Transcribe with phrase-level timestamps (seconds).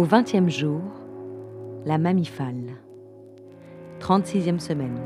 [0.00, 0.80] Au vingtième jour,
[1.84, 2.78] la mammifale.
[3.98, 4.98] 36e semaine.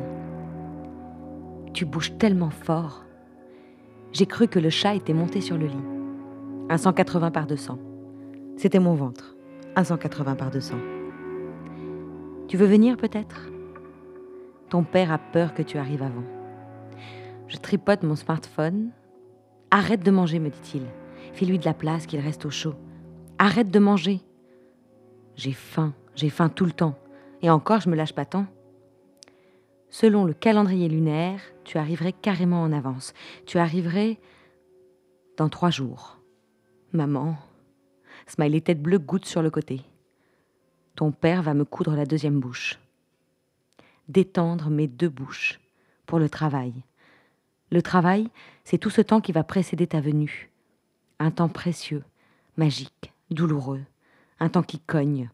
[1.73, 3.05] Tu bouges tellement fort.
[4.13, 5.85] J'ai cru que le chat était monté sur le lit.
[6.71, 7.77] Un 180 par 200.
[8.57, 9.35] C'était mon ventre.
[9.75, 10.77] Un 180 par 200.
[12.47, 13.51] Tu veux venir peut-être?
[14.69, 16.23] Ton père a peur que tu arrives avant.
[17.49, 18.91] Je tripote mon smartphone.
[19.73, 20.83] Arrête de manger, me dit-il.
[21.33, 22.75] Fais-lui de la place, qu'il reste au chaud.
[23.41, 24.21] Arrête de manger.
[25.37, 26.99] J'ai faim, j'ai faim tout le temps.
[27.43, 28.47] Et encore, je me lâche pas tant.
[29.91, 33.15] Selon le calendrier lunaire, tu arriverais carrément en avance.
[33.47, 34.19] Tu arriverais
[35.37, 36.19] dans trois jours.
[36.93, 37.37] Maman,
[38.27, 39.83] smiley tête bleue goutte sur le côté.
[40.97, 42.79] Ton père va me coudre la deuxième bouche.
[44.09, 45.61] Détendre mes deux bouches
[46.07, 46.73] pour le travail.
[47.71, 48.29] Le travail,
[48.65, 50.51] c'est tout ce temps qui va précéder ta venue.
[51.19, 52.05] Un temps précieux,
[52.57, 53.83] magique, douloureux,
[54.45, 55.31] un temps qui cogne,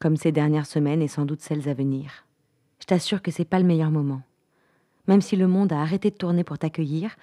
[0.00, 2.26] comme ces dernières semaines et sans doute celles à venir.
[2.80, 4.22] Je t'assure que c'est pas le meilleur moment.
[5.06, 7.16] Même si le monde a arrêté de tourner pour t'accueillir,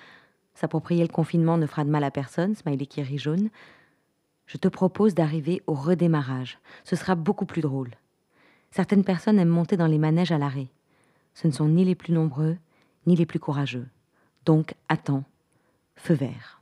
[0.56, 3.50] s'approprier le confinement ne fera de mal à personne, smiley qui rit jaune,
[4.46, 6.60] je te propose d'arriver au redémarrage.
[6.86, 7.92] Ce sera beaucoup plus drôle.
[8.72, 10.70] Certaines personnes aiment monter dans les manèges à l'arrêt.
[11.34, 12.56] Ce ne sont ni les plus nombreux,
[13.06, 13.88] ni les plus courageux.
[14.46, 15.26] Donc, attends.
[15.98, 16.62] Feu vert.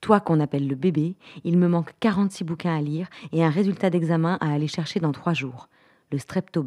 [0.00, 3.90] Toi qu'on appelle le bébé, il me manque 46 bouquins à lire et un résultat
[3.90, 5.68] d'examen à aller chercher dans trois jours,
[6.10, 6.64] le strepto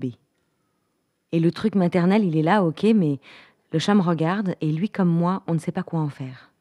[1.32, 3.20] Et le truc maternel, il est là, ok, mais
[3.72, 6.52] le chat me regarde et lui comme moi, on ne sait pas quoi en faire.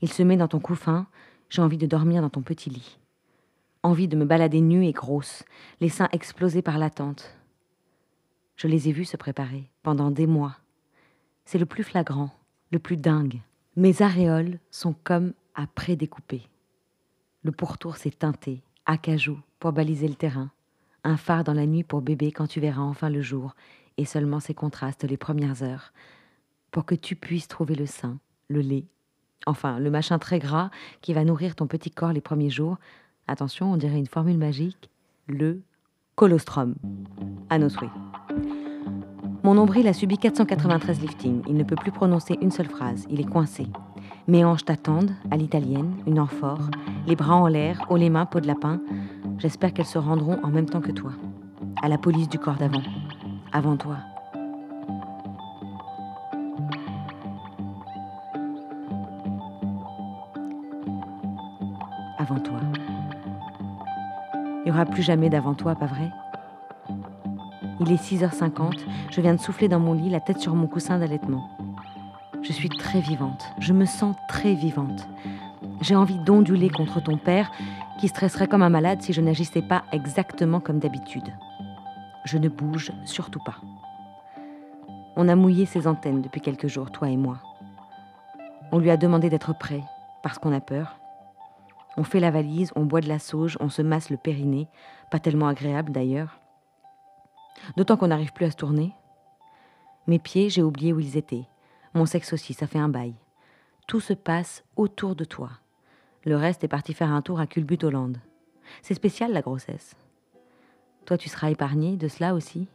[0.00, 1.06] Il se met dans ton couffin,
[1.50, 2.98] j'ai envie de dormir dans ton petit lit.
[3.82, 5.44] Envie de me balader nue et grosse,
[5.80, 7.36] les seins explosés par l'attente.
[8.56, 10.56] Je les ai vus se préparer pendant des mois.
[11.44, 12.30] C'est le plus flagrant,
[12.70, 13.40] le plus dingue.
[13.76, 16.42] Mes aréoles sont comme à prédécouper.
[17.42, 20.50] Le pourtour s'est teinté, acajou, pour baliser le terrain.
[21.04, 23.54] Un phare dans la nuit pour bébé quand tu verras enfin le jour,
[23.96, 25.92] et seulement ces contrastes les premières heures,
[26.70, 28.18] pour que tu puisses trouver le sein,
[28.48, 28.86] le lait,
[29.46, 30.70] enfin le machin très gras
[31.00, 32.78] qui va nourrir ton petit corps les premiers jours.
[33.28, 34.90] Attention, on dirait une formule magique,
[35.26, 35.62] le
[36.14, 36.74] colostrum.
[37.50, 37.90] À nos souhaits.
[39.42, 41.42] Mon nombril a subi 493 liftings.
[41.48, 43.06] Il ne peut plus prononcer une seule phrase.
[43.10, 43.66] Il est coincé.
[44.28, 46.70] Mes hanches t'attendent, à l'italienne, une amphore,
[47.06, 48.80] les bras en l'air, haut les mains, peau de lapin.
[49.38, 51.12] J'espère qu'elles se rendront en même temps que toi.
[51.82, 52.82] À la police du corps d'avant.
[53.52, 53.96] Avant toi.
[62.18, 62.60] Avant toi.
[64.64, 66.10] Il n'y aura plus jamais d'avant toi, pas vrai?
[67.80, 68.78] Il est 6h50,
[69.10, 71.48] je viens de souffler dans mon lit, la tête sur mon coussin d'allaitement.
[72.42, 75.06] Je suis très vivante, je me sens très vivante.
[75.80, 77.52] J'ai envie d'onduler contre ton père,
[78.00, 81.32] qui stresserait comme un malade si je n'agissais pas exactement comme d'habitude.
[82.24, 83.56] Je ne bouge surtout pas.
[85.14, 87.38] On a mouillé ses antennes depuis quelques jours, toi et moi.
[88.72, 89.84] On lui a demandé d'être prêt,
[90.24, 90.96] parce qu'on a peur.
[91.96, 94.66] On fait la valise, on boit de la sauge, on se masse le périnée,
[95.12, 96.40] pas tellement agréable d'ailleurs.
[97.76, 98.92] D'autant qu'on n'arrive plus à se tourner.
[100.08, 101.46] Mes pieds, j'ai oublié où ils étaient.
[101.94, 103.14] Mon sexe aussi, ça fait un bail.
[103.86, 105.50] Tout se passe autour de toi.
[106.24, 108.18] Le reste est parti faire un tour à Culbut Hollande.
[108.80, 109.96] C'est spécial la grossesse.
[111.04, 112.68] Toi, tu seras épargné de cela aussi.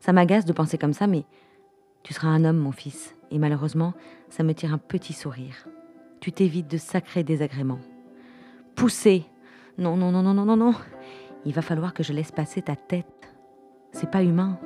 [0.00, 1.24] Ça m'agace de penser comme ça, mais
[2.02, 3.94] tu seras un homme, mon fils, et malheureusement,
[4.28, 5.68] ça me tire un petit sourire.
[6.20, 7.80] Tu t'évites de sacrés désagréments.
[8.74, 9.24] Pousser
[9.78, 10.74] Non, non, non, non, non, non, non.
[11.44, 13.32] Il va falloir que je laisse passer ta tête.
[13.92, 14.58] C'est pas humain.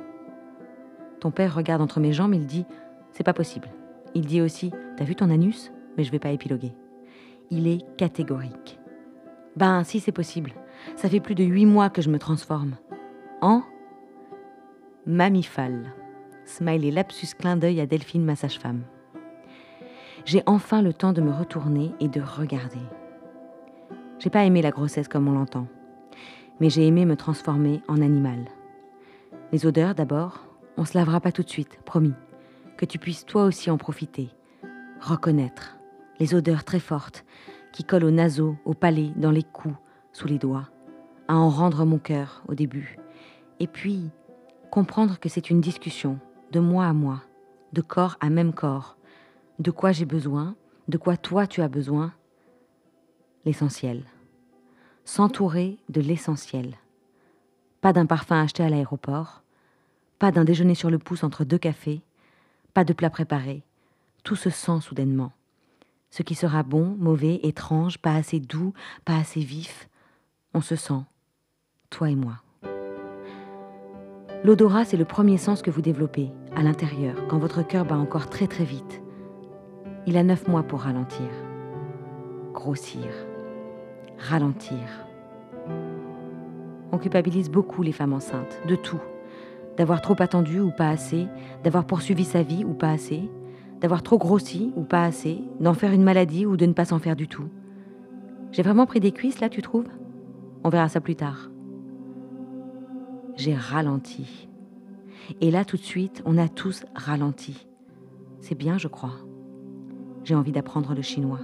[1.19, 2.65] Ton père regarde entre mes jambes, il dit
[3.11, 3.69] c'est pas possible.
[4.13, 5.71] Il dit aussi T'as vu ton anus?
[5.97, 6.73] Mais je vais pas épiloguer.
[7.49, 8.79] Il est catégorique.
[9.55, 10.53] Ben, si c'est possible.
[10.95, 12.75] Ça fait plus de huit mois que je me transforme.
[13.41, 13.63] En
[15.05, 15.93] mammifale.
[16.45, 18.83] Smiley lapsus clin d'œil à Delphine, ma sage-femme.
[20.25, 22.81] J'ai enfin le temps de me retourner et de regarder.
[24.19, 25.67] J'ai pas aimé la grossesse comme on l'entend,
[26.59, 28.45] mais j'ai aimé me transformer en animal.
[29.51, 30.43] Les odeurs d'abord,
[30.75, 32.13] on se lavera pas tout de suite, promis
[32.77, 34.29] que tu puisses toi aussi en profiter.
[35.01, 35.77] Reconnaître
[36.19, 37.25] les odeurs très fortes
[37.73, 39.75] qui collent aux naseaux, au palais, dans les coups,
[40.13, 40.69] sous les doigts,
[41.27, 42.97] à en rendre mon cœur au début.
[43.59, 44.09] Et puis,
[44.71, 46.19] comprendre que c'est une discussion,
[46.51, 47.21] de moi à moi,
[47.73, 48.97] de corps à même corps,
[49.59, 50.55] de quoi j'ai besoin,
[50.87, 52.13] de quoi toi tu as besoin.
[53.45, 54.03] L'essentiel.
[55.05, 56.75] S'entourer de l'essentiel.
[57.81, 59.43] Pas d'un parfum acheté à l'aéroport,
[60.19, 62.01] pas d'un déjeuner sur le pouce entre deux cafés,
[62.77, 63.63] pas de plat préparé.
[64.23, 65.31] Tout se sent soudainement.
[66.11, 68.71] Ce qui sera bon, mauvais, étrange, pas assez doux,
[69.03, 69.89] pas assez vif,
[70.53, 71.01] on se sent.
[71.89, 72.35] toi et moi.
[74.43, 78.29] L'odorat, c'est le premier sens que vous développez, à l'intérieur, quand votre cœur bat encore
[78.29, 79.01] très très vite.
[80.05, 81.31] Il a neuf mois pour ralentir,
[82.53, 83.07] grossir,
[84.19, 85.07] ralentir.
[86.91, 89.01] On culpabilise beaucoup les femmes enceintes, de tout.
[89.77, 91.27] D'avoir trop attendu ou pas assez,
[91.63, 93.29] d'avoir poursuivi sa vie ou pas assez,
[93.79, 96.99] d'avoir trop grossi ou pas assez, d'en faire une maladie ou de ne pas s'en
[96.99, 97.47] faire du tout.
[98.51, 99.87] J'ai vraiment pris des cuisses là, tu trouves?
[100.63, 101.51] On verra ça plus tard.
[103.35, 104.49] J'ai ralenti.
[105.41, 107.67] Et là, tout de suite, on a tous ralenti.
[108.39, 109.13] C'est bien, je crois.
[110.23, 111.41] J'ai envie d'apprendre le chinois.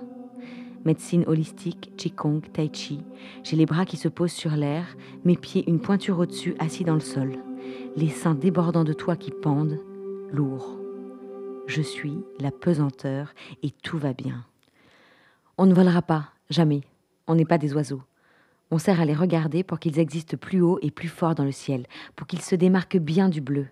[0.86, 3.00] Médecine holistique, Qigong, Tai Chi.
[3.44, 6.96] J'ai les bras qui se posent sur l'air, mes pieds une pointure au-dessus, assis dans
[6.96, 7.38] le sol.
[7.96, 9.80] Les seins débordant de toi qui pendent,
[10.32, 10.80] lourds.
[11.68, 14.46] Je suis la pesanteur et tout va bien.
[15.58, 16.82] On ne volera pas, jamais.
[17.28, 18.02] On n'est pas des oiseaux.
[18.72, 21.52] On sert à les regarder pour qu'ils existent plus haut et plus fort dans le
[21.52, 21.86] ciel,
[22.16, 23.68] pour qu'ils se démarquent bien du bleu.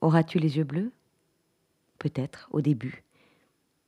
[0.00, 0.92] Auras-tu les yeux bleus?
[1.98, 3.02] Peut-être, au début.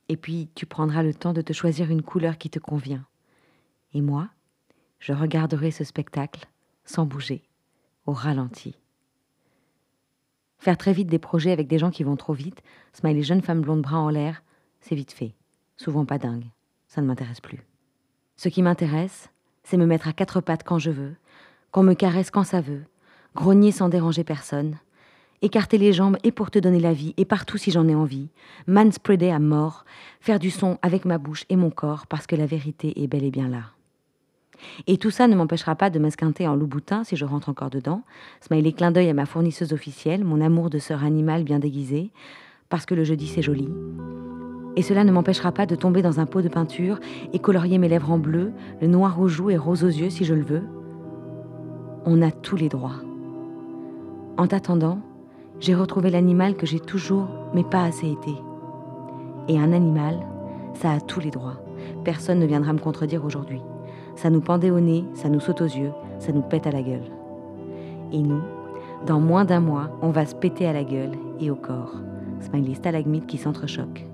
[0.09, 3.05] Et puis tu prendras le temps de te choisir une couleur qui te convient.
[3.93, 4.29] Et moi,
[4.99, 6.47] je regarderai ce spectacle
[6.83, 7.43] sans bouger,
[8.05, 8.75] au ralenti.
[10.65, 13.43] Faire très vite des projets avec des gens qui vont trop vite, smile les jeunes
[13.43, 14.41] femmes blondes bras en l'air,
[14.81, 15.35] c'est vite fait.
[15.77, 16.45] Souvent pas dingue.
[16.87, 17.63] Ça ne m'intéresse plus.
[18.35, 19.29] Ce qui m'intéresse,
[19.63, 21.13] c'est me mettre à quatre pattes quand je veux,
[21.69, 22.81] qu'on me caresse quand ça veut,
[23.35, 24.79] grogner sans déranger personne,
[25.43, 28.29] écarter les jambes et pour te donner la vie et partout si j'en ai envie,
[28.65, 29.85] manspreader à mort,
[30.19, 33.23] faire du son avec ma bouche et mon corps parce que la vérité est bel
[33.23, 33.65] et bien là.
[34.87, 38.01] Et tout ça ne m'empêchera pas de m'esquinter en loup-boutin si je rentre encore dedans,
[38.41, 42.11] smiley clin d'œil à ma fournisseuse officielle, mon amour de sœur animale bien déguisée,
[42.69, 43.69] parce que le jeudi c'est joli.
[44.75, 46.99] Et cela ne m'empêchera pas de tomber dans un pot de peinture
[47.31, 50.25] et colorier mes lèvres en bleu, le noir aux joues et rose aux yeux si
[50.25, 50.63] je le veux.
[52.05, 53.01] On a tous les droits.
[54.37, 54.99] En t'attendant,
[55.61, 58.35] j'ai retrouvé l'animal que j'ai toujours, mais pas assez été.
[59.47, 60.19] Et un animal,
[60.73, 61.63] ça a tous les droits.
[62.03, 63.61] Personne ne viendra me contredire aujourd'hui.
[64.15, 66.81] Ça nous pendait au nez, ça nous saute aux yeux, ça nous pète à la
[66.81, 67.11] gueule.
[68.11, 68.41] Et nous,
[69.05, 71.95] dans moins d'un mois, on va se péter à la gueule et au corps.
[72.39, 74.05] Smiley stalagmites qui s'entrechoquent.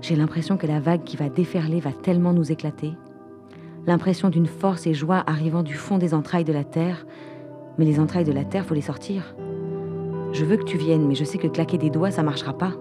[0.00, 2.92] J'ai l'impression que la vague qui va déferler va tellement nous éclater.
[3.86, 7.06] L'impression d'une force et joie arrivant du fond des entrailles de la terre.
[7.78, 9.34] Mais les entrailles de la terre, faut les sortir.
[10.32, 12.72] Je veux que tu viennes, mais je sais que claquer des doigts, ça marchera pas.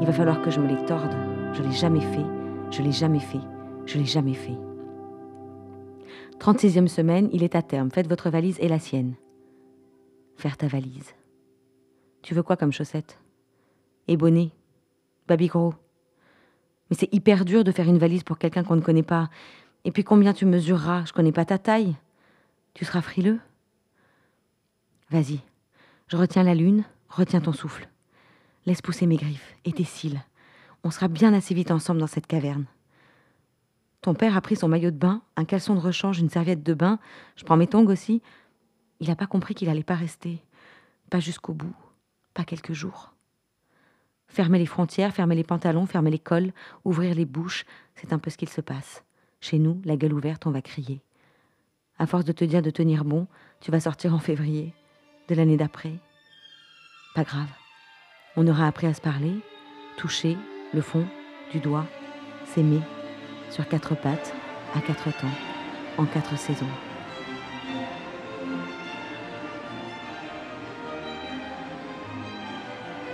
[0.00, 1.16] Il va falloir que je me les torde.
[1.54, 2.26] Je l'ai jamais fait.
[2.70, 3.40] Je l'ai jamais fait.
[3.86, 4.56] Je l'ai jamais fait.
[6.38, 7.90] 36e semaine, il est à terme.
[7.90, 9.14] Faites votre valise et la sienne.
[10.36, 11.14] Faire ta valise.
[12.22, 13.18] Tu veux quoi comme chaussette?
[14.08, 14.50] Et bonnet?
[15.26, 15.74] Baby gros?
[16.90, 19.30] Mais c'est hyper dur de faire une valise pour quelqu'un qu'on ne connaît pas.
[19.84, 21.04] Et puis combien tu mesureras?
[21.06, 21.96] Je connais pas ta taille.
[22.74, 23.40] Tu seras frileux?
[25.10, 25.40] Vas-y.
[26.08, 27.88] Je retiens la lune, retiens ton souffle.
[28.66, 30.20] Laisse pousser mes griffes et tes cils.
[30.82, 32.66] On sera bien assez vite ensemble dans cette caverne.
[34.04, 36.74] Ton père a pris son maillot de bain, un caleçon de rechange, une serviette de
[36.74, 36.98] bain.
[37.36, 38.20] Je prends mes tongs aussi.
[39.00, 40.42] Il n'a pas compris qu'il n'allait pas rester.
[41.08, 41.74] Pas jusqu'au bout.
[42.34, 43.14] Pas quelques jours.
[44.28, 46.52] Fermer les frontières, fermer les pantalons, fermer les cols,
[46.84, 49.04] ouvrir les bouches, c'est un peu ce qu'il se passe.
[49.40, 51.00] Chez nous, la gueule ouverte, on va crier.
[51.98, 53.26] À force de te dire de tenir bon,
[53.60, 54.74] tu vas sortir en février,
[55.28, 55.94] de l'année d'après.
[57.14, 57.48] Pas grave.
[58.36, 59.32] On aura appris à se parler,
[59.96, 60.36] toucher,
[60.74, 61.06] le fond,
[61.52, 61.86] du doigt,
[62.44, 62.82] s'aimer
[63.54, 64.34] sur quatre pattes,
[64.74, 65.28] à quatre temps,
[65.96, 66.66] en quatre saisons.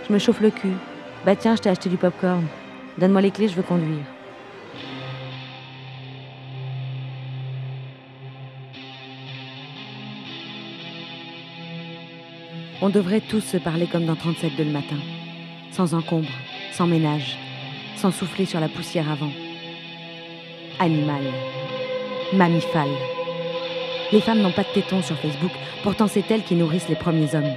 [0.08, 0.72] Je me chauffe le cul.
[1.26, 2.46] Bah tiens, je t'ai acheté du popcorn.
[2.96, 3.98] Donne-moi les clés, je veux conduire.
[12.80, 14.96] On devrait tous se parler comme dans 37 de le matin,
[15.70, 16.30] sans encombre,
[16.72, 17.36] sans ménage,
[17.96, 19.30] sans souffler sur la poussière avant
[20.80, 21.22] animal,
[22.32, 22.88] mammifale.
[24.12, 27.34] Les femmes n'ont pas de tétons sur Facebook, pourtant c'est elles qui nourrissent les premiers
[27.34, 27.54] hommes.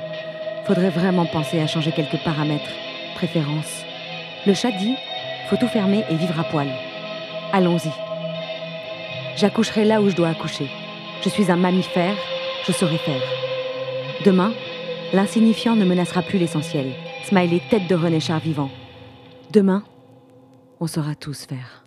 [0.66, 2.70] Faudrait vraiment penser à changer quelques paramètres,
[3.16, 3.84] préférences.
[4.46, 4.96] Le chat dit
[5.50, 6.68] faut tout fermer et vivre à poil.
[7.52, 7.92] Allons-y.
[9.36, 10.70] J'accoucherai là où je dois accoucher.
[11.22, 12.16] Je suis un mammifère,
[12.66, 13.22] je saurai faire.
[14.26, 14.54] Demain,
[15.14, 16.94] l'insignifiant ne menacera plus l'essentiel.
[17.26, 18.70] Smiley tête de René Char vivant.
[19.52, 19.84] Demain,
[20.80, 21.83] on saura tous faire.